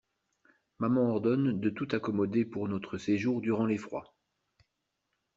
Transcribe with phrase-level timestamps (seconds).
[0.79, 4.15] Maman ordonne de tout accommoder pour notre séjour durant les froids.